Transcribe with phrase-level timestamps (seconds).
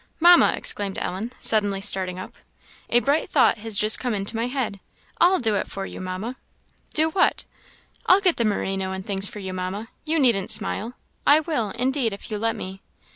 [0.19, 2.33] "Mamma!" exclaimed Ellen, suddenly starting up,
[2.89, 4.79] "a bright thought has just come into my head!
[5.19, 6.37] I'll do it for you, Mamma!"
[6.95, 7.45] "Do what?"
[8.07, 9.89] "I'll get the merino and things for you, Mamma.
[10.03, 10.95] You needn't smile
[11.27, 12.81] I will, indeed, if you let me."